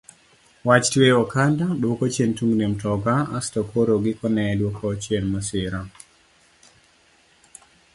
[0.67, 5.81] Wach tweyo okanda duoko chien tungni e mtoka asto koro gikone duoko chien masira.